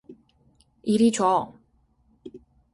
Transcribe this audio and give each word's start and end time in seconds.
이리 0.83 1.11
줘. 1.11 1.53